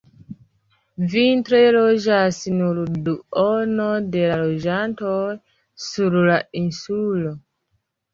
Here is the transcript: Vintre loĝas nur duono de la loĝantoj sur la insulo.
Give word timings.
Vintre 1.09 1.57
loĝas 1.75 2.39
nur 2.61 2.79
duono 3.07 3.85
de 4.15 4.23
la 4.31 4.39
loĝantoj 4.45 5.19
sur 5.89 6.17
la 6.31 6.39
insulo. 6.63 7.35